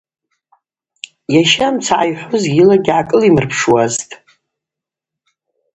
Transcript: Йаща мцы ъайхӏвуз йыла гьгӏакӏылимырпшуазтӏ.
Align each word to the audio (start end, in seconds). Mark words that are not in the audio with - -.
Йаща 1.33 1.67
мцы 1.75 1.93
ъайхӏвуз 1.99 2.43
йыла 2.55 2.75
гьгӏакӏылимырпшуазтӏ. 2.79 4.13